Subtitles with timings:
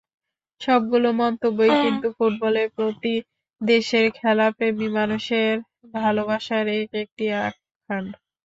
[0.61, 3.15] সবগুলো মন্তব্যই কিন্তু ফুটবলের প্রতি
[3.61, 5.53] দেশের খেলাপ্রেমী মানুষের
[5.95, 8.05] ভালোবাসার এক-একটি আখ্যান।